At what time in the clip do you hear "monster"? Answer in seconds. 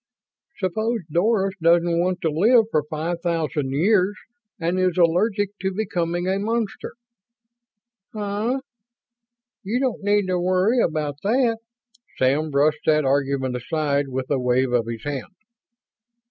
6.39-6.93